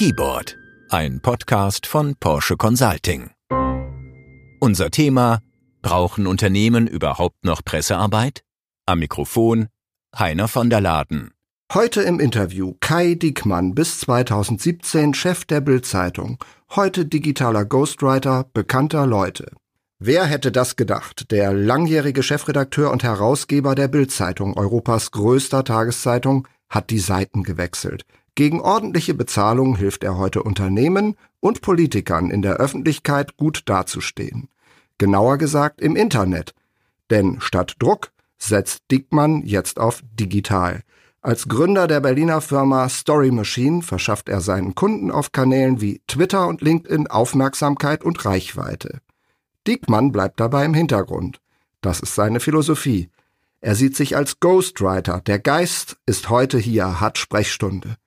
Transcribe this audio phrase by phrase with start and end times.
[0.00, 0.56] Keyboard,
[0.88, 3.32] ein Podcast von Porsche Consulting.
[4.58, 5.40] Unser Thema
[5.82, 8.42] Brauchen Unternehmen überhaupt noch Pressearbeit?
[8.86, 9.68] Am Mikrofon
[10.18, 11.32] Heiner von der Laden.
[11.74, 16.38] Heute im Interview Kai Diekmann, bis 2017 Chef der Bild-Zeitung,
[16.74, 19.52] heute digitaler Ghostwriter bekannter Leute.
[19.98, 21.30] Wer hätte das gedacht?
[21.30, 28.06] Der langjährige Chefredakteur und Herausgeber der Bild-Zeitung, Europas größter Tageszeitung, hat die Seiten gewechselt.
[28.40, 34.48] Gegen ordentliche Bezahlung hilft er heute Unternehmen und Politikern in der Öffentlichkeit gut dazustehen.
[34.96, 36.54] Genauer gesagt im Internet.
[37.10, 40.80] Denn statt Druck setzt Dickmann jetzt auf digital.
[41.20, 46.48] Als Gründer der Berliner Firma Story Machine verschafft er seinen Kunden auf Kanälen wie Twitter
[46.48, 49.02] und LinkedIn Aufmerksamkeit und Reichweite.
[49.66, 51.42] Diekmann bleibt dabei im Hintergrund.
[51.82, 53.10] Das ist seine Philosophie.
[53.60, 55.20] Er sieht sich als Ghostwriter.
[55.26, 57.98] Der Geist ist heute hier, hat Sprechstunde.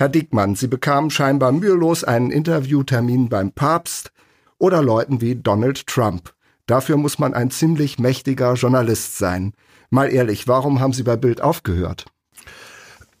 [0.00, 4.12] Herr Diekmann, Sie bekamen scheinbar mühelos einen Interviewtermin beim Papst
[4.56, 6.32] oder Leuten wie Donald Trump.
[6.64, 9.52] Dafür muss man ein ziemlich mächtiger Journalist sein.
[9.90, 12.06] Mal ehrlich, warum haben Sie bei Bild aufgehört?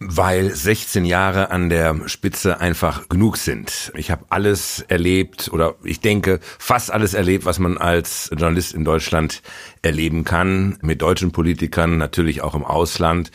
[0.02, 3.92] weil 16 Jahre an der Spitze einfach genug sind.
[3.94, 8.86] Ich habe alles erlebt oder ich denke fast alles erlebt, was man als Journalist in
[8.86, 9.42] Deutschland
[9.82, 13.30] erleben kann, mit deutschen Politikern, natürlich auch im Ausland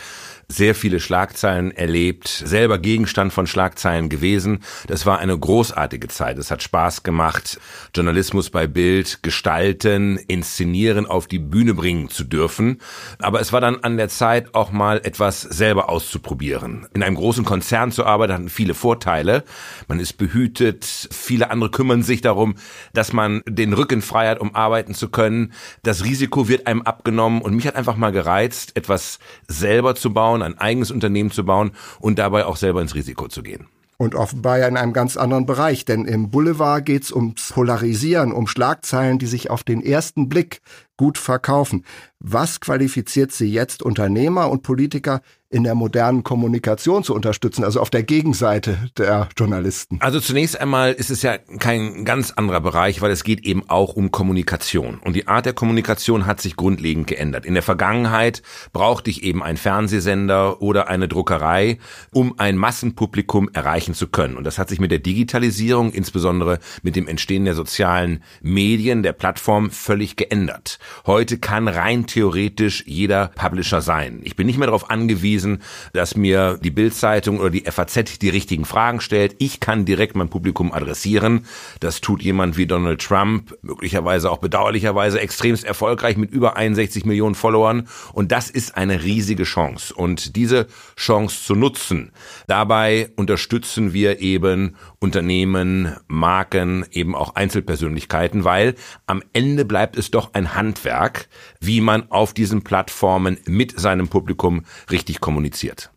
[0.48, 4.60] sehr viele Schlagzeilen erlebt, selber Gegenstand von Schlagzeilen gewesen.
[4.88, 6.38] Das war eine großartige Zeit.
[6.38, 7.60] Es hat Spaß gemacht,
[7.94, 12.80] Journalismus bei Bild gestalten, inszenieren, auf die Bühne bringen zu dürfen.
[13.20, 16.88] Aber es war dann an der Zeit, auch mal etwas selber auszuprobieren.
[16.94, 19.44] In einem großen Konzern zu arbeiten hat viele Vorteile.
[19.88, 22.56] Man ist behütet, viele andere kümmern sich darum,
[22.94, 25.54] dass man den Rücken frei hat, um arbeiten zu können.
[25.84, 30.35] Das Risiko wird einem abgenommen und mich hat einfach mal gereizt, etwas selber zu bauen,
[30.42, 33.68] ein eigenes Unternehmen zu bauen und dabei auch selber ins Risiko zu gehen.
[33.98, 38.46] Und offenbar ja in einem ganz anderen Bereich, denn im Boulevard geht's ums Polarisieren, um
[38.46, 40.62] Schlagzeilen, die sich auf den ersten Blick
[40.98, 41.84] gut verkaufen.
[42.20, 47.90] Was qualifiziert Sie jetzt Unternehmer und Politiker in der modernen Kommunikation zu unterstützen, also auf
[47.90, 50.00] der Gegenseite der Journalisten?
[50.02, 53.96] Also zunächst einmal ist es ja kein ganz anderer Bereich, weil es geht eben auch
[53.96, 55.00] um Kommunikation.
[55.00, 57.46] Und die Art der Kommunikation hat sich grundlegend geändert.
[57.46, 58.42] In der Vergangenheit
[58.74, 61.78] brauchte ich eben einen Fernsehsender oder eine Druckerei,
[62.12, 64.36] um ein Massenpublikum erreichen zu können.
[64.36, 69.14] Und das hat sich mit der Digitalisierung, insbesondere mit dem Entstehen der sozialen Medien, der
[69.14, 70.80] Plattform, völlig geändert.
[71.06, 74.22] Heute kann rein theoretisch jeder Publisher sein.
[74.24, 75.62] Ich bin nicht mehr darauf angewiesen,
[75.94, 79.36] dass mir die Bildzeitung oder die FAZ die richtigen Fragen stellt.
[79.40, 81.46] Ich kann direkt mein Publikum adressieren.
[81.80, 87.36] Das tut jemand wie Donald Trump, möglicherweise auch bedauerlicherweise extremst erfolgreich mit über 61 Millionen
[87.36, 87.88] Followern.
[88.14, 89.94] Und das ist eine riesige Chance.
[89.94, 92.12] Und diese Chance zu nutzen,
[92.48, 94.76] dabei unterstützen wir eben
[95.06, 98.74] Unternehmen, Marken, eben auch Einzelpersönlichkeiten, weil
[99.06, 101.28] am Ende bleibt es doch ein Handwerk,
[101.60, 105.92] wie man auf diesen Plattformen mit seinem Publikum richtig kommuniziert.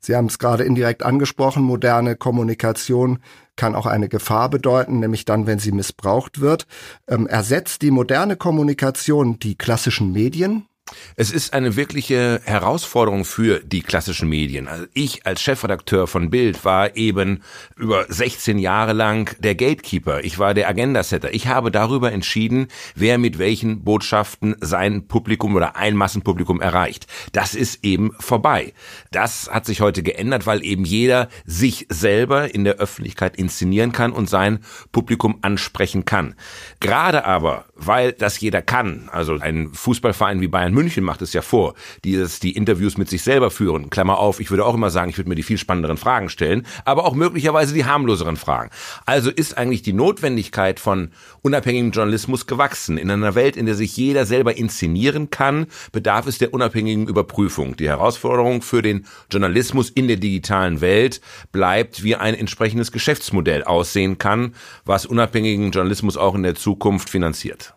[0.00, 3.18] Sie haben es gerade indirekt angesprochen, moderne Kommunikation
[3.56, 6.66] kann auch eine Gefahr bedeuten, nämlich dann, wenn sie missbraucht wird.
[7.06, 10.64] Ähm, ersetzt die moderne Kommunikation die klassischen Medien?
[11.16, 14.68] Es ist eine wirkliche Herausforderung für die klassischen Medien.
[14.68, 17.42] Also ich als Chefredakteur von Bild war eben
[17.76, 20.22] über 16 Jahre lang der Gatekeeper.
[20.24, 21.34] Ich war der Agendasetter.
[21.34, 27.06] Ich habe darüber entschieden, wer mit welchen Botschaften sein Publikum oder ein Massenpublikum erreicht.
[27.32, 28.72] Das ist eben vorbei.
[29.10, 34.12] Das hat sich heute geändert, weil eben jeder sich selber in der Öffentlichkeit inszenieren kann
[34.12, 34.60] und sein
[34.92, 36.34] Publikum ansprechen kann.
[36.80, 41.42] Gerade aber, weil das jeder kann, also ein Fußballverein wie Bayern München macht es ja
[41.42, 41.74] vor,
[42.04, 43.90] die es die Interviews mit sich selber führen.
[43.90, 46.64] Klammer auf, ich würde auch immer sagen, ich würde mir die viel spannenderen Fragen stellen,
[46.84, 48.70] aber auch möglicherweise die harmloseren Fragen.
[49.04, 51.10] Also ist eigentlich die Notwendigkeit von
[51.42, 52.96] unabhängigem Journalismus gewachsen.
[52.96, 57.76] In einer Welt, in der sich jeder selber inszenieren kann, bedarf es der unabhängigen Überprüfung.
[57.76, 64.18] Die Herausforderung für den Journalismus in der digitalen Welt bleibt, wie ein entsprechendes Geschäftsmodell aussehen
[64.18, 64.54] kann,
[64.84, 67.74] was unabhängigen Journalismus auch in der Zukunft finanziert.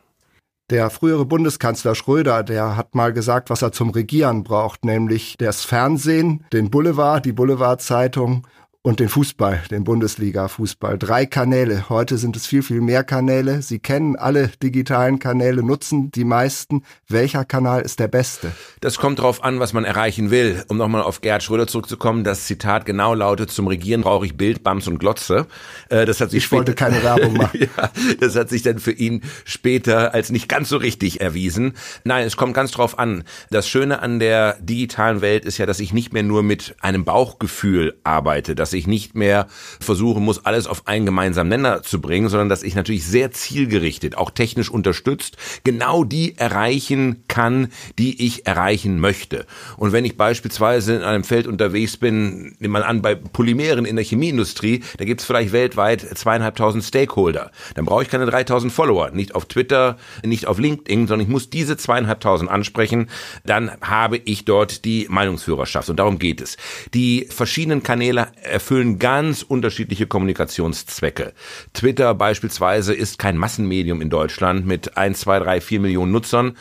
[0.71, 5.65] Der frühere Bundeskanzler Schröder, der hat mal gesagt, was er zum Regieren braucht, nämlich das
[5.65, 8.47] Fernsehen, den Boulevard, die Boulevardzeitung
[8.83, 10.98] und den Fußball, den Bundesliga-Fußball.
[10.98, 11.88] Drei Kanäle.
[11.89, 13.62] Heute sind es viel, viel mehr Kanäle.
[13.62, 16.83] Sie kennen alle digitalen Kanäle, nutzen die meisten.
[17.07, 18.51] Welcher Kanal ist der beste?
[18.80, 20.63] Das kommt darauf an, was man erreichen will.
[20.68, 24.63] Um nochmal auf Gerhard Schröder zurückzukommen, das Zitat genau lautet, zum Regieren brauche ich Bild,
[24.63, 25.45] Bams und Glotze.
[25.89, 27.60] Äh, das hat sich ich wollte keine Werbung machen.
[27.78, 31.74] ja, das hat sich dann für ihn später als nicht ganz so richtig erwiesen.
[32.04, 33.25] Nein, es kommt ganz drauf an.
[33.51, 37.06] Das Schöne an der digitalen Welt ist ja, dass ich nicht mehr nur mit einem
[37.06, 38.56] Bauchgefühl arbeite.
[38.56, 39.47] Das dass ich nicht mehr
[39.81, 44.15] versuchen muss, alles auf einen gemeinsamen Nenner zu bringen, sondern dass ich natürlich sehr zielgerichtet,
[44.15, 45.35] auch technisch unterstützt,
[45.65, 47.68] genau die erreichen kann,
[48.00, 49.45] die ich erreichen möchte.
[49.75, 53.97] Und wenn ich beispielsweise in einem Feld unterwegs bin, nimm mal an, bei Polymeren in
[53.97, 57.51] der Chemieindustrie, da gibt es vielleicht weltweit zweieinhalbtausend Stakeholder.
[57.75, 61.50] Dann brauche ich keine 3000 Follower, nicht auf Twitter, nicht auf LinkedIn, sondern ich muss
[61.50, 63.09] diese zweieinhalbtausend ansprechen.
[63.45, 65.89] Dann habe ich dort die Meinungsführerschaft.
[65.89, 66.56] Und darum geht es.
[66.94, 68.27] Die verschiedenen Kanäle
[68.62, 71.34] erfüllen ganz unterschiedliche Kommunikationszwecke.
[71.74, 76.56] Twitter beispielsweise ist kein Massenmedium in Deutschland mit 1, 2, 3, 4 Millionen Nutzern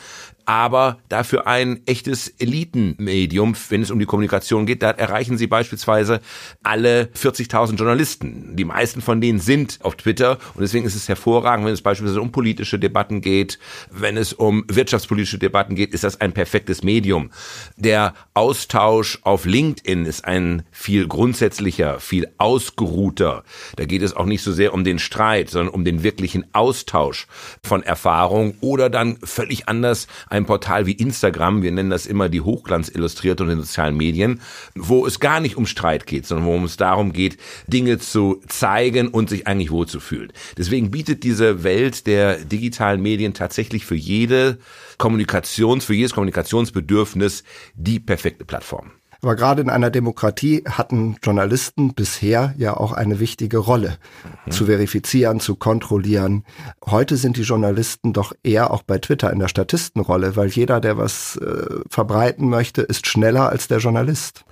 [0.51, 4.83] aber dafür ein echtes Elitenmedium, wenn es um die Kommunikation geht.
[4.83, 6.21] Da erreichen sie beispielsweise
[6.65, 8.57] alle 40.000 Journalisten.
[8.57, 12.21] Die meisten von denen sind auf Twitter und deswegen ist es hervorragend, wenn es beispielsweise
[12.21, 13.61] um politische Debatten geht,
[13.93, 17.31] wenn es um wirtschaftspolitische Debatten geht, ist das ein perfektes Medium.
[17.77, 23.45] Der Austausch auf LinkedIn ist ein viel grundsätzlicher, viel ausgeruhter.
[23.77, 27.29] Da geht es auch nicht so sehr um den Streit, sondern um den wirklichen Austausch
[27.63, 32.41] von Erfahrung oder dann völlig anders ein Portal wie Instagram, wir nennen das immer die
[32.41, 34.41] Hochglanzillustrierte und den sozialen Medien,
[34.75, 39.09] wo es gar nicht um Streit geht, sondern wo es darum geht, Dinge zu zeigen
[39.09, 40.33] und sich eigentlich wohlzufühlen.
[40.57, 44.59] Deswegen bietet diese Welt der digitalen Medien tatsächlich für jede
[44.99, 47.45] Kommunikations, für jedes Kommunikationsbedürfnis
[47.75, 48.93] die perfekte Plattform.
[49.23, 53.99] Aber gerade in einer Demokratie hatten Journalisten bisher ja auch eine wichtige Rolle,
[54.47, 54.51] mhm.
[54.51, 56.45] zu verifizieren, zu kontrollieren.
[56.85, 60.97] Heute sind die Journalisten doch eher auch bei Twitter in der Statistenrolle, weil jeder, der
[60.97, 64.45] was äh, verbreiten möchte, ist schneller als der Journalist.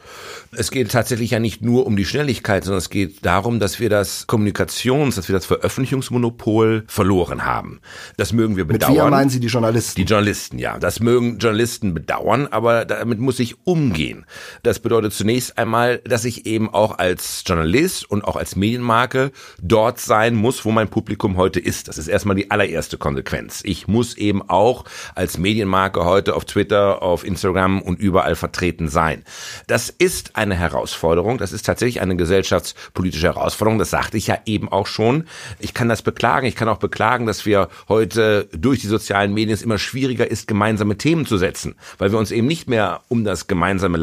[0.56, 3.91] Es geht tatsächlich ja nicht nur um die Schnelligkeit, sondern es geht darum, dass wir
[3.91, 7.81] das Kommunikations-, dass wir das Veröffentlichungsmonopol verloren haben.
[8.17, 8.93] Das mögen wir bedauern.
[8.93, 9.97] Mit wir meinen Sie die Journalisten?
[10.00, 10.79] Die Journalisten, ja.
[10.79, 14.25] Das mögen Journalisten bedauern, aber damit muss ich umgehen.
[14.62, 19.32] Das bedeutet zunächst einmal, dass ich eben auch als Journalist und auch als Medienmarke
[19.62, 21.88] dort sein muss, wo mein Publikum heute ist.
[21.88, 23.60] Das ist erstmal die allererste Konsequenz.
[23.64, 24.84] Ich muss eben auch
[25.14, 29.25] als Medienmarke heute auf Twitter, auf Instagram und überall vertreten sein.
[29.66, 31.38] Das ist eine Herausforderung.
[31.38, 33.78] Das ist tatsächlich eine gesellschaftspolitische Herausforderung.
[33.78, 35.25] Das sagte ich ja eben auch schon.
[35.58, 36.46] Ich kann das beklagen.
[36.46, 40.49] Ich kann auch beklagen, dass wir heute durch die sozialen Medien es immer schwieriger ist,
[40.49, 43.99] gemeinsame Themen zu setzen, weil wir uns eben nicht mehr um das gemeinsame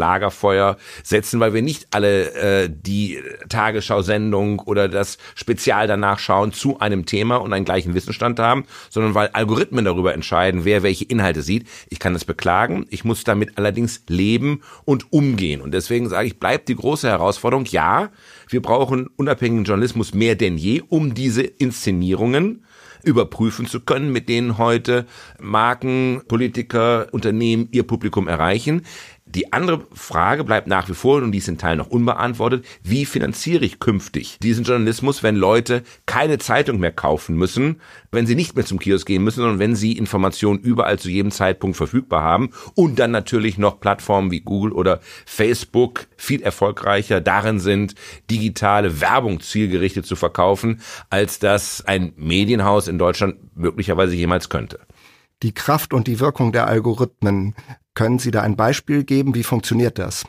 [0.45, 3.19] Lagerfeuer setzen, weil wir nicht alle äh, die
[3.50, 9.15] Tagesschau-Sendung oder das Spezial danach schauen zu einem Thema und einen gleichen Wissensstand haben, sondern
[9.15, 11.68] weil Algorithmen darüber entscheiden, wer welche Inhalte sieht.
[11.89, 12.86] Ich kann das beklagen.
[12.89, 15.62] Ich muss damit allerdings leben und umgehen.
[15.62, 18.09] Und deswegen sage ich, bleibt die große Herausforderung, ja,
[18.50, 22.65] wir brauchen unabhängigen Journalismus mehr denn je, um diese Inszenierungen
[23.06, 25.06] überprüfen zu können, mit denen heute
[25.39, 28.81] Marken, Politiker, Unternehmen ihr Publikum erreichen.
[29.27, 33.06] Die andere Frage bleibt nach wie vor, und die ist in Teilen noch unbeantwortet, wie
[33.06, 37.81] finanziere ich künftig diesen Journalismus, wenn Leute keine Zeitung mehr kaufen müssen,
[38.12, 41.31] wenn sie nicht mehr zum Kiosk gehen müssen, sondern wenn sie Informationen überall zu jedem
[41.31, 47.60] Zeitpunkt verfügbar haben und dann natürlich noch Plattformen wie Google oder Facebook viel erfolgreicher darin
[47.60, 47.95] sind,
[48.30, 54.80] digitale Werbung zielgerichtet zu verkaufen, als das ein Medienhaus in Deutschland möglicherweise jemals könnte
[55.44, 57.56] die Kraft und die Wirkung der Algorithmen.
[57.95, 59.33] Können Sie da ein Beispiel geben?
[59.33, 60.25] Wie funktioniert das?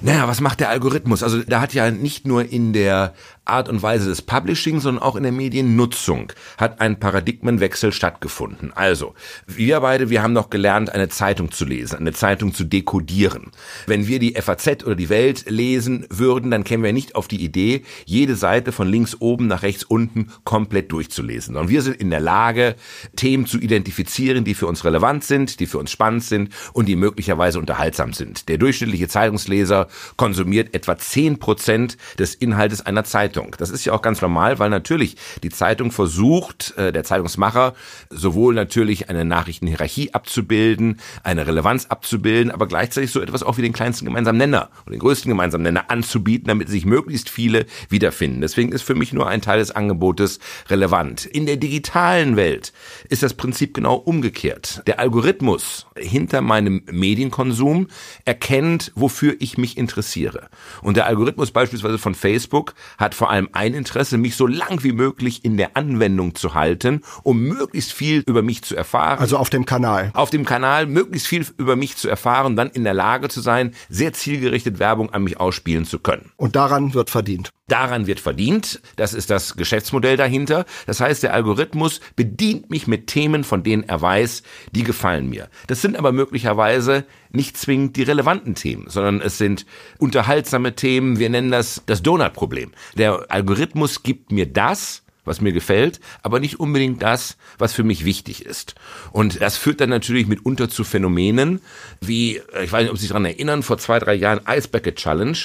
[0.00, 1.22] Naja, was macht der Algorithmus?
[1.22, 3.14] Also da hat ja nicht nur in der
[3.44, 8.72] Art und Weise des Publishing, sondern auch in der Mediennutzung hat ein Paradigmenwechsel stattgefunden.
[8.74, 9.14] Also,
[9.46, 13.50] wir beide, wir haben noch gelernt, eine Zeitung zu lesen, eine Zeitung zu dekodieren.
[13.86, 17.44] Wenn wir die FAZ oder die Welt lesen würden, dann kämen wir nicht auf die
[17.44, 21.54] Idee, jede Seite von links oben nach rechts unten komplett durchzulesen.
[21.54, 22.76] Sondern wir sind in der Lage,
[23.14, 26.96] Themen zu identifizieren, die für uns relevant sind, die für uns spannend sind und die
[26.96, 28.48] möglicherweise unterhaltsam sind.
[28.48, 33.33] Der durchschnittliche Zeitungsleser konsumiert etwa zehn Prozent des Inhaltes einer Zeitung.
[33.34, 33.54] Zeitung.
[33.58, 37.74] Das ist ja auch ganz normal, weil natürlich die Zeitung versucht, äh, der Zeitungsmacher,
[38.10, 43.72] sowohl natürlich eine Nachrichtenhierarchie abzubilden, eine Relevanz abzubilden, aber gleichzeitig so etwas auch wie den
[43.72, 48.40] kleinsten gemeinsamen Nenner oder den größten gemeinsamen Nenner anzubieten, damit sich möglichst viele wiederfinden.
[48.40, 50.38] Deswegen ist für mich nur ein Teil des Angebotes
[50.68, 51.26] relevant.
[51.26, 52.72] In der digitalen Welt
[53.08, 54.82] ist das Prinzip genau umgekehrt.
[54.86, 57.88] Der Algorithmus hinter meinem Medienkonsum
[58.24, 60.48] erkennt, wofür ich mich interessiere.
[60.82, 64.92] Und der Algorithmus beispielsweise von Facebook hat vor allem ein Interesse, mich so lang wie
[64.92, 69.18] möglich in der Anwendung zu halten, um möglichst viel über mich zu erfahren.
[69.18, 70.10] Also auf dem Kanal.
[70.12, 73.74] Auf dem Kanal möglichst viel über mich zu erfahren, dann in der Lage zu sein,
[73.88, 76.32] sehr zielgerichtet Werbung an mich ausspielen zu können.
[76.36, 77.50] Und daran wird verdient.
[77.66, 78.82] Daran wird verdient.
[78.96, 80.66] Das ist das Geschäftsmodell dahinter.
[80.86, 85.48] Das heißt, der Algorithmus bedient mich mit Themen, von denen er weiß, die gefallen mir.
[85.66, 89.66] Das sind aber möglicherweise nicht zwingend die relevanten Themen, sondern es sind
[89.98, 91.18] unterhaltsame Themen.
[91.18, 92.72] Wir nennen das das Donut-Problem.
[92.96, 98.04] Der Algorithmus gibt mir das, was mir gefällt, aber nicht unbedingt das, was für mich
[98.04, 98.74] wichtig ist.
[99.12, 101.60] Und das führt dann natürlich mitunter zu Phänomenen
[102.00, 104.96] wie, ich weiß nicht, ob Sie sich daran erinnern, vor zwei, drei Jahren Ice Bucket
[104.96, 105.38] Challenge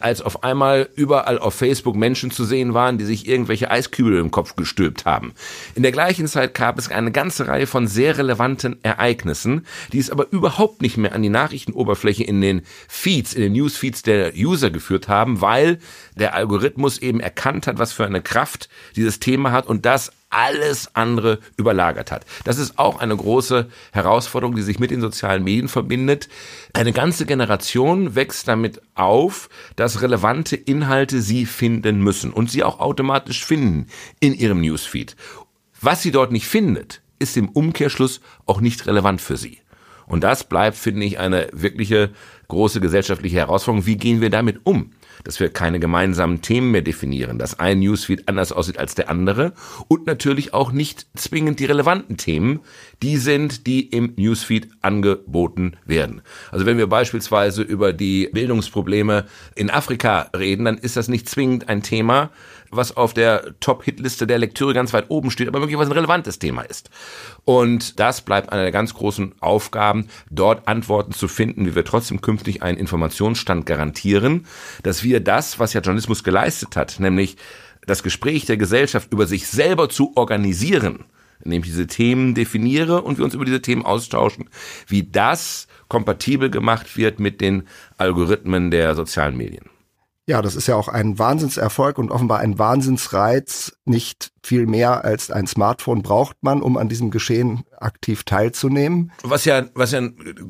[0.00, 4.30] als auf einmal überall auf Facebook Menschen zu sehen waren, die sich irgendwelche Eiskübel im
[4.30, 5.32] Kopf gestülpt haben.
[5.74, 10.10] In der gleichen Zeit gab es eine ganze Reihe von sehr relevanten Ereignissen, die es
[10.10, 14.70] aber überhaupt nicht mehr an die Nachrichtenoberfläche in den Feeds, in den Newsfeeds der User
[14.70, 15.78] geführt haben, weil
[16.16, 20.94] der Algorithmus eben erkannt hat, was für eine Kraft dieses Thema hat und das alles
[20.94, 22.26] andere überlagert hat.
[22.44, 26.28] Das ist auch eine große Herausforderung, die sich mit den sozialen Medien verbindet.
[26.72, 32.80] Eine ganze Generation wächst damit auf, dass relevante Inhalte sie finden müssen und sie auch
[32.80, 33.86] automatisch finden
[34.18, 35.14] in ihrem Newsfeed.
[35.80, 39.58] Was sie dort nicht findet, ist im Umkehrschluss auch nicht relevant für sie.
[40.06, 42.10] Und das bleibt, finde ich, eine wirkliche
[42.48, 43.86] große gesellschaftliche Herausforderung.
[43.86, 44.92] Wie gehen wir damit um?
[45.24, 49.52] Dass wir keine gemeinsamen Themen mehr definieren, dass ein Newsfeed anders aussieht als der andere
[49.88, 52.60] und natürlich auch nicht zwingend die relevanten Themen,
[53.02, 56.22] die sind, die im Newsfeed angeboten werden.
[56.50, 61.68] Also wenn wir beispielsweise über die Bildungsprobleme in Afrika reden, dann ist das nicht zwingend
[61.68, 62.30] ein Thema,
[62.76, 66.62] was auf der Top-Hit-Liste der Lektüre ganz weit oben steht, aber möglicherweise ein relevantes Thema
[66.62, 66.90] ist.
[67.44, 72.20] Und das bleibt eine der ganz großen Aufgaben, dort Antworten zu finden, wie wir trotzdem
[72.20, 74.46] künftig einen Informationsstand garantieren,
[74.82, 77.36] dass wir das, was ja Journalismus geleistet hat, nämlich
[77.86, 81.04] das Gespräch der Gesellschaft über sich selber zu organisieren,
[81.44, 84.48] indem ich diese Themen definiere und wir uns über diese Themen austauschen,
[84.86, 87.64] wie das kompatibel gemacht wird mit den
[87.98, 89.68] Algorithmen der sozialen Medien.
[90.26, 95.30] Ja, das ist ja auch ein Wahnsinnserfolg und offenbar ein Wahnsinnsreiz, nicht viel mehr als
[95.30, 99.12] ein Smartphone braucht man, um an diesem Geschehen aktiv teilzunehmen.
[99.22, 100.02] Was ja, was ja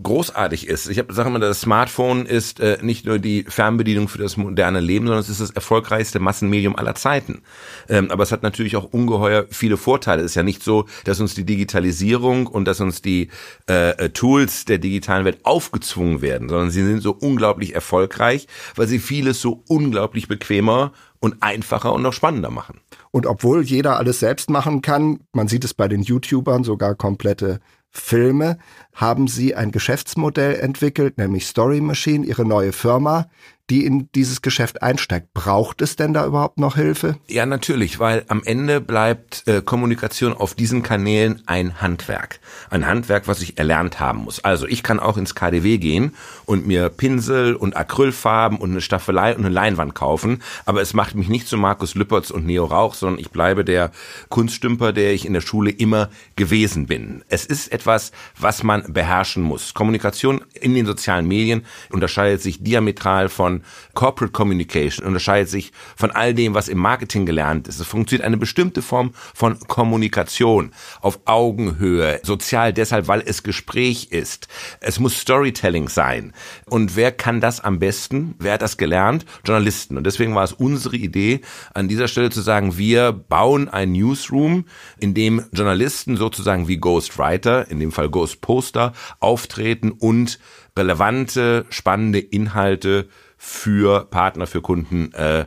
[0.03, 0.89] großartig ist.
[0.89, 5.07] Ich sage immer, das Smartphone ist äh, nicht nur die Fernbedienung für das moderne Leben,
[5.07, 7.43] sondern es ist das erfolgreichste Massenmedium aller Zeiten.
[7.89, 10.23] Ähm, aber es hat natürlich auch ungeheuer viele Vorteile.
[10.23, 13.29] Es ist ja nicht so, dass uns die Digitalisierung und dass uns die
[13.67, 18.99] äh Tools der digitalen Welt aufgezwungen werden, sondern sie sind so unglaublich erfolgreich, weil sie
[18.99, 20.93] vieles so unglaublich bequemer
[21.25, 22.81] und einfacher und noch spannender machen.
[23.11, 27.61] Und obwohl jeder alles selbst machen kann, man sieht es bei den YouTubern sogar komplette
[27.91, 28.59] Filme,
[28.93, 33.31] haben sie ein Geschäftsmodell entwickelt, nämlich Story Machine, ihre neue Firma,
[33.71, 35.33] die in dieses Geschäft einsteigt.
[35.33, 37.17] Braucht es denn da überhaupt noch Hilfe?
[37.29, 42.41] Ja, natürlich, weil am Ende bleibt äh, Kommunikation auf diesen Kanälen ein Handwerk.
[42.69, 44.41] Ein Handwerk, was ich erlernt haben muss.
[44.45, 49.35] Also ich kann auch ins KDW gehen und mir Pinsel und Acrylfarben und eine Staffelei
[49.35, 52.95] und eine Leinwand kaufen, aber es macht mich nicht zu Markus Lüppertz und Neo Rauch,
[52.95, 53.93] sondern ich bleibe der
[54.29, 57.25] Kunststümper, der ich in der Schule immer gewesen bin.
[57.29, 59.73] Es ist etwas, was man beherrschen muss.
[59.73, 63.63] Kommunikation in den sozialen Medien unterscheidet sich diametral von von
[63.95, 67.81] Corporate Communication unterscheidet sich von all dem, was im Marketing gelernt ist.
[67.81, 74.49] Es funktioniert eine bestimmte Form von Kommunikation auf Augenhöhe, sozial deshalb, weil es Gespräch ist.
[74.81, 76.33] Es muss Storytelling sein.
[76.67, 78.35] Und wer kann das am besten?
[78.39, 79.25] Wer hat das gelernt?
[79.45, 79.97] Journalisten.
[79.97, 81.41] Und deswegen war es unsere Idee,
[81.73, 84.65] an dieser Stelle zu sagen, wir bauen ein Newsroom,
[84.99, 90.39] in dem Journalisten sozusagen wie Ghostwriter, in dem Fall Ghostposter, auftreten und
[90.77, 93.09] relevante, spannende Inhalte
[93.45, 95.45] für Partner, für Kunden äh,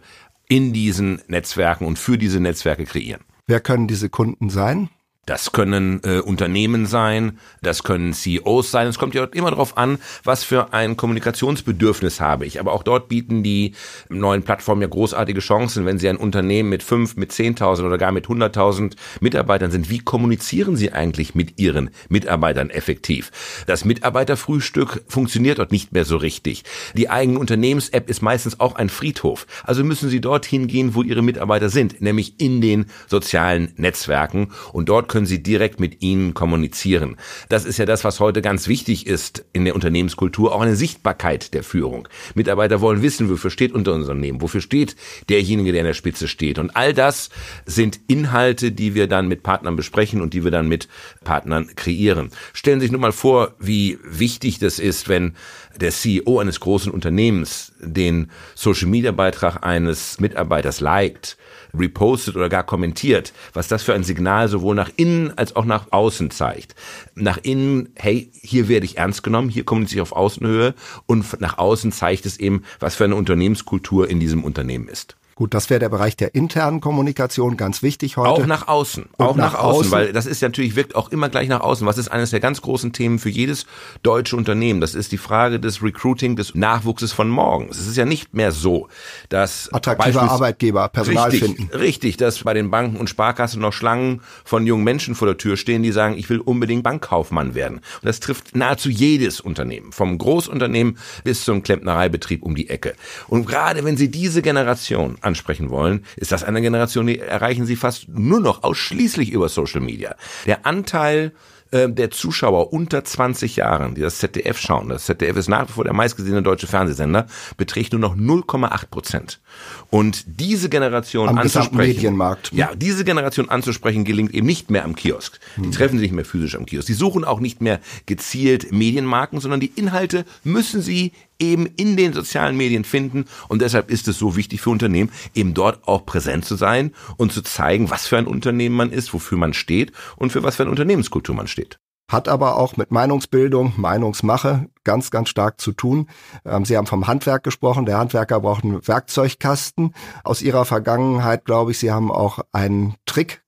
[0.47, 3.21] in diesen Netzwerken und für diese Netzwerke kreieren.
[3.47, 4.89] Wer können diese Kunden sein?
[5.27, 8.87] Das können äh, Unternehmen sein, das können CEOs sein.
[8.87, 12.61] Es kommt ja immer darauf an, was für ein Kommunikationsbedürfnis habe ich.
[12.61, 13.73] Aber auch dort bieten die
[14.07, 18.13] neuen Plattformen ja großartige Chancen, wenn Sie ein Unternehmen mit fünf, mit zehntausend oder gar
[18.13, 19.89] mit hunderttausend Mitarbeitern sind.
[19.89, 23.63] Wie kommunizieren Sie eigentlich mit Ihren Mitarbeitern effektiv?
[23.67, 26.63] Das Mitarbeiterfrühstück funktioniert dort nicht mehr so richtig.
[26.95, 29.45] Die eigene Unternehmens-App ist meistens auch ein Friedhof.
[29.63, 34.53] Also müssen Sie dorthin gehen, wo Ihre Mitarbeiter sind, nämlich in den sozialen Netzwerken.
[34.71, 37.17] Und dort können Sie direkt mit ihnen kommunizieren.
[37.49, 41.53] Das ist ja das, was heute ganz wichtig ist in der Unternehmenskultur, auch eine Sichtbarkeit
[41.53, 42.07] der Führung.
[42.35, 44.95] Mitarbeiter wollen wissen, wofür steht unser Unternehmen, wofür steht
[45.29, 46.59] derjenige, der in der Spitze steht.
[46.59, 47.29] Und all das
[47.65, 50.87] sind Inhalte, die wir dann mit Partnern besprechen und die wir dann mit
[51.23, 52.29] Partnern kreieren.
[52.53, 55.33] Stellen Sie sich nur mal vor, wie wichtig das ist, wenn
[55.75, 61.37] der CEO eines großen Unternehmens den Social Media Beitrag eines Mitarbeiters liked,
[61.73, 65.91] repostet oder gar kommentiert, was das für ein Signal sowohl nach innen als auch nach
[65.91, 66.75] außen zeigt.
[67.15, 70.73] Nach innen, hey, hier werde ich ernst genommen, hier kommuniziere ich auf Außenhöhe
[71.05, 75.17] und nach außen zeigt es eben, was für eine Unternehmenskultur in diesem Unternehmen ist.
[75.37, 78.29] Gut, das wäre der Bereich der internen Kommunikation, ganz wichtig heute.
[78.29, 81.11] Auch nach außen, Und auch nach, nach außen, außen, weil das ist natürlich, wirkt auch
[81.11, 81.85] immer gleich nach außen.
[81.85, 83.67] Was ist eines der ganz großen Themen für jedes
[84.01, 84.81] deutsche Unternehmen?
[84.81, 87.67] Das ist die Frage des Recruiting, des Nachwuchses von morgen.
[87.69, 88.87] Es ist ja nicht mehr so,
[89.29, 91.77] dass attraktiver Arbeitgeber Personal richtig, finden.
[91.77, 95.55] Richtig, dass bei den Banken und Sparkassen noch Schlangen von jungen Menschen vor der Tür
[95.55, 97.75] stehen, die sagen, ich will unbedingt Bankkaufmann werden.
[97.75, 102.95] Und das trifft nahezu jedes Unternehmen, vom Großunternehmen bis zum Klempnereibetrieb um die Ecke.
[103.27, 107.75] Und gerade wenn Sie diese Generation ansprechen wollen, ist das eine Generation, die erreichen Sie
[107.75, 110.15] fast nur noch ausschließlich über Social Media.
[110.45, 111.33] Der Anteil
[111.71, 115.73] äh, der Zuschauer unter 20 Jahren, die das ZDF schauen, das ZDF ist nach wie
[115.73, 119.41] vor der meistgesehene deutsche Fernsehsender, beträgt nur noch 0,8 Prozent.
[119.89, 122.53] Und diese Generation am anzusprechen, Medienmarkt.
[122.53, 125.39] ja, diese Generation anzusprechen gelingt eben nicht mehr am Kiosk.
[125.57, 125.71] Die hm.
[125.71, 126.87] treffen sich nicht mehr physisch am Kiosk.
[126.87, 132.13] Die suchen auch nicht mehr gezielt Medienmarken, sondern die Inhalte müssen sie eben in den
[132.13, 133.25] sozialen Medien finden.
[133.47, 137.31] Und deshalb ist es so wichtig für Unternehmen, eben dort auch präsent zu sein und
[137.31, 140.63] zu zeigen, was für ein Unternehmen man ist, wofür man steht und für was für
[140.63, 141.79] eine Unternehmenskultur man steht
[142.09, 146.07] hat aber auch mit Meinungsbildung, Meinungsmache ganz, ganz stark zu tun.
[146.45, 147.85] Ähm, Sie haben vom Handwerk gesprochen.
[147.85, 149.93] Der Handwerker braucht einen Werkzeugkasten.
[150.23, 152.95] Aus Ihrer Vergangenheit glaube ich, Sie haben auch einen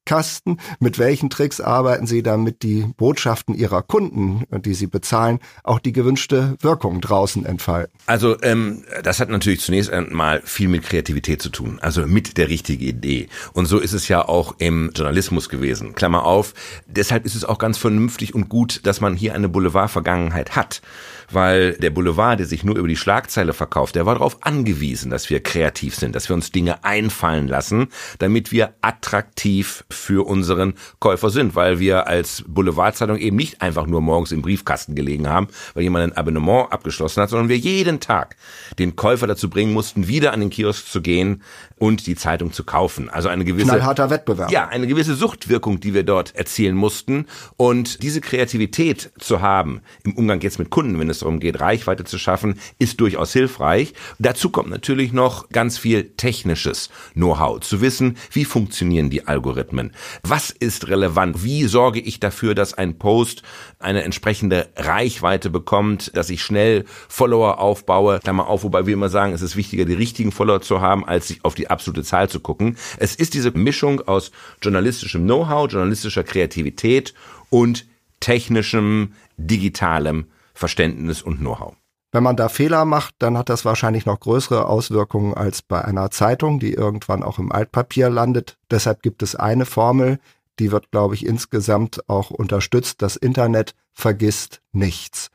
[0.09, 0.59] Trickkasten.
[0.79, 5.93] Mit welchen Tricks arbeiten Sie, damit die Botschaften Ihrer Kunden, die Sie bezahlen, auch die
[5.93, 7.93] gewünschte Wirkung draußen entfalten?
[8.07, 12.49] Also ähm, das hat natürlich zunächst einmal viel mit Kreativität zu tun, also mit der
[12.49, 13.29] richtigen Idee.
[13.53, 15.93] Und so ist es ja auch im Journalismus gewesen.
[15.93, 16.53] Klammer auf.
[16.87, 20.81] Deshalb ist es auch ganz vernünftig und gut, dass man hier eine Boulevard-Vergangenheit hat
[21.31, 25.29] weil der Boulevard, der sich nur über die Schlagzeile verkauft, der war darauf angewiesen, dass
[25.29, 27.87] wir kreativ sind, dass wir uns Dinge einfallen lassen,
[28.19, 34.01] damit wir attraktiv für unseren Käufer sind, weil wir als Boulevardzeitung eben nicht einfach nur
[34.01, 38.35] morgens im Briefkasten gelegen haben, weil jemand ein Abonnement abgeschlossen hat, sondern wir jeden Tag
[38.77, 41.41] den Käufer dazu bringen mussten, wieder an den Kiosk zu gehen
[41.77, 43.09] und die Zeitung zu kaufen.
[43.09, 44.51] Also eine gewisse knallharter Wettbewerb.
[44.51, 47.25] Ja, eine gewisse Suchtwirkung, die wir dort erzielen mussten
[47.57, 52.03] und diese Kreativität zu haben im Umgang jetzt mit Kunden, wenn es darum geht, Reichweite
[52.03, 53.93] zu schaffen, ist durchaus hilfreich.
[54.19, 60.49] Dazu kommt natürlich noch ganz viel technisches Know-how, zu wissen, wie funktionieren die Algorithmen, was
[60.49, 63.43] ist relevant, wie sorge ich dafür, dass ein Post
[63.79, 69.33] eine entsprechende Reichweite bekommt, dass ich schnell Follower aufbaue, Klammer auf, wobei wir immer sagen,
[69.33, 72.39] es ist wichtiger, die richtigen Follower zu haben, als sich auf die absolute Zahl zu
[72.39, 72.77] gucken.
[72.97, 77.13] Es ist diese Mischung aus journalistischem Know-how, journalistischer Kreativität
[77.49, 77.85] und
[78.19, 80.25] technischem, digitalem
[80.59, 81.73] Verständnis und Know-how.
[82.11, 86.11] Wenn man da Fehler macht, dann hat das wahrscheinlich noch größere Auswirkungen als bei einer
[86.11, 88.57] Zeitung, die irgendwann auch im Altpapier landet.
[88.69, 90.19] Deshalb gibt es eine Formel,
[90.59, 93.01] die wird, glaube ich, insgesamt auch unterstützt.
[93.01, 95.29] Das Internet vergisst nichts.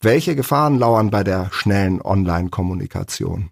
[0.00, 3.50] Welche Gefahren lauern bei der schnellen Online-Kommunikation?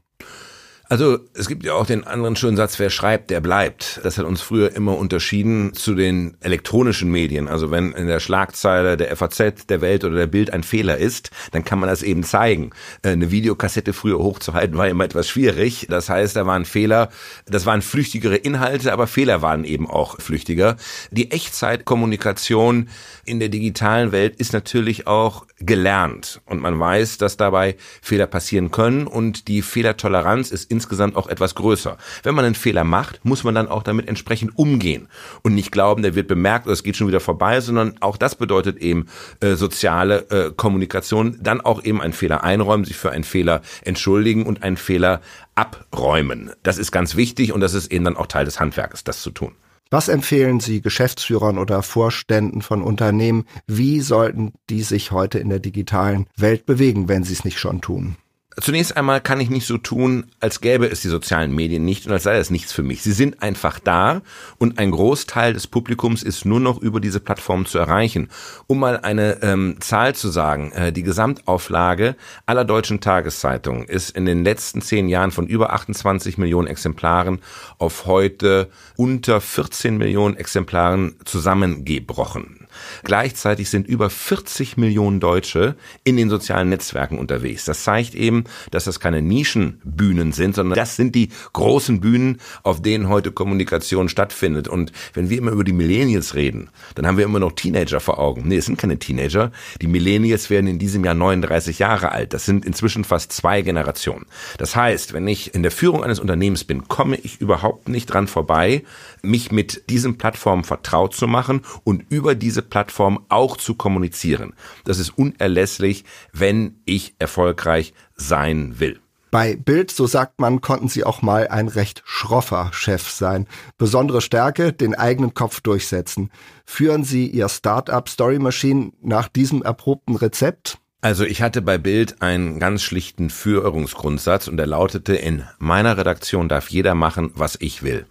[0.91, 4.01] Also es gibt ja auch den anderen schönen Satz, wer schreibt, der bleibt.
[4.03, 7.49] Das hat uns früher immer unterschieden zu den elektronischen Medien.
[7.49, 11.31] Also wenn in der Schlagzeile der FAZ, der Welt oder der Bild ein Fehler ist,
[11.53, 12.71] dann kann man das eben zeigen.
[13.03, 15.87] Äh, eine Videokassette früher hochzuhalten war immer etwas schwierig.
[15.89, 17.09] Das heißt, da waren Fehler,
[17.47, 20.77] das waren flüchtigere Inhalte, aber Fehler waren eben auch flüchtiger.
[21.11, 22.91] Die Echtzeitkommunikation
[23.25, 28.71] in der digitalen Welt ist natürlich auch gelernt und man weiß, dass dabei Fehler passieren
[28.71, 31.97] können und die Fehlertoleranz ist insgesamt auch etwas größer.
[32.25, 35.09] Wenn man einen Fehler macht, muss man dann auch damit entsprechend umgehen
[35.43, 38.35] und nicht glauben, der wird bemerkt oder es geht schon wieder vorbei, sondern auch das
[38.35, 39.07] bedeutet eben
[39.41, 44.45] äh, soziale äh, Kommunikation, dann auch eben einen Fehler einräumen, sich für einen Fehler entschuldigen
[44.45, 45.21] und einen Fehler
[45.55, 46.51] abräumen.
[46.65, 49.31] Das ist ganz wichtig und das ist eben dann auch Teil des Handwerkes, das zu
[49.31, 49.53] tun.
[49.91, 53.45] Was empfehlen Sie Geschäftsführern oder Vorständen von Unternehmen?
[53.69, 57.81] Wie sollten die sich heute in der digitalen Welt bewegen, wenn sie es nicht schon
[57.81, 58.17] tun?
[58.61, 62.13] Zunächst einmal kann ich nicht so tun, als gäbe es die sozialen Medien nicht und
[62.13, 63.03] als sei das nichts für mich.
[63.03, 64.23] Sie sind einfach da
[64.59, 68.29] und ein Großteil des Publikums ist nur noch über diese Plattform zu erreichen.
[68.69, 72.15] Um mal eine ähm, Zahl zu sagen, äh, die Gesamtauflage
[72.47, 77.41] aller deutschen Tageszeitungen ist in den letzten zehn Jahren von über 28 Millionen Exemplaren
[77.79, 82.64] auf heute unter 14 Millionen Exemplaren zusammengebrochen.
[83.03, 87.65] Gleichzeitig sind über 40 Millionen Deutsche in den sozialen Netzwerken unterwegs.
[87.65, 92.83] Das zeigt eben, dass das keine Nischenbühnen sind, sondern das sind die großen Bühnen, auf
[92.83, 94.69] denen heute Kommunikation stattfindet.
[94.69, 98.19] Und wenn wir immer über die Millennials reden, dann haben wir immer noch Teenager vor
[98.19, 98.49] Augen.
[98.49, 99.53] Nee, es sind keine Teenager.
[99.81, 102.33] Die Millennials werden in diesem Jahr 39 Jahre alt.
[102.33, 104.27] Das sind inzwischen fast zwei Generationen.
[104.59, 108.27] Das heißt, wenn ich in der Führung eines Unternehmens bin, komme ich überhaupt nicht dran
[108.27, 108.83] vorbei,
[109.25, 114.55] mich mit diesen Plattformen vertraut zu machen und über diese Plattform auch zu kommunizieren.
[114.85, 119.01] Das ist unerlässlich, wenn ich erfolgreich sein will.
[119.35, 123.49] Bei Bild, so sagt man, konnten Sie auch mal ein recht schroffer Chef sein.
[123.79, 126.31] Besondere Stärke, den eigenen Kopf durchsetzen.
[126.65, 130.79] Führen Sie Ihr Startup Story Machine nach diesem erprobten Rezept?
[131.01, 136.49] Also ich hatte bei Bild einen ganz schlichten Führungsgrundsatz und der lautete, in meiner Redaktion
[136.49, 138.07] darf jeder machen, was ich will.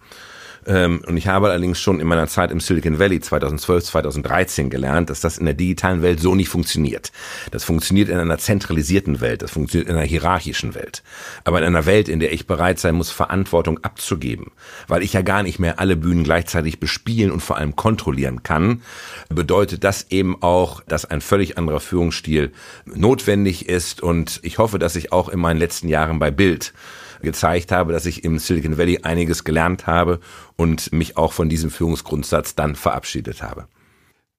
[0.66, 5.10] Ähm, und ich habe allerdings schon in meiner Zeit im Silicon Valley 2012, 2013 gelernt,
[5.10, 7.12] dass das in der digitalen Welt so nicht funktioniert.
[7.50, 11.02] Das funktioniert in einer zentralisierten Welt, das funktioniert in einer hierarchischen Welt.
[11.44, 14.52] Aber in einer Welt, in der ich bereit sein muss, Verantwortung abzugeben,
[14.88, 18.82] weil ich ja gar nicht mehr alle Bühnen gleichzeitig bespielen und vor allem kontrollieren kann,
[19.28, 22.52] bedeutet das eben auch, dass ein völlig anderer Führungsstil
[22.86, 24.02] notwendig ist.
[24.02, 26.72] Und ich hoffe, dass ich auch in meinen letzten Jahren bei Bild
[27.24, 30.20] gezeigt habe, dass ich im Silicon Valley einiges gelernt habe
[30.56, 33.66] und mich auch von diesem Führungsgrundsatz dann verabschiedet habe.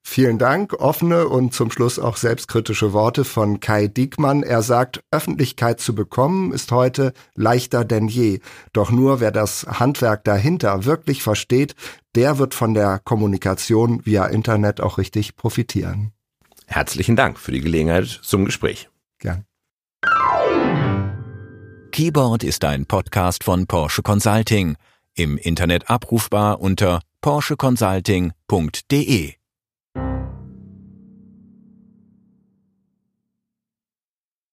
[0.07, 0.73] Vielen Dank.
[0.73, 4.43] Offene und zum Schluss auch selbstkritische Worte von Kai Diekmann.
[4.43, 8.39] Er sagt, Öffentlichkeit zu bekommen ist heute leichter denn je.
[8.71, 11.75] Doch nur wer das Handwerk dahinter wirklich versteht,
[12.13, 16.11] der wird von der Kommunikation via Internet auch richtig profitieren.
[16.67, 18.89] Herzlichen Dank für die Gelegenheit zum Gespräch.
[19.17, 19.45] Gern.
[21.95, 24.75] Keyboard ist ein Podcast von Porsche Consulting,
[25.13, 29.35] im Internet abrufbar unter porscheconsulting.de.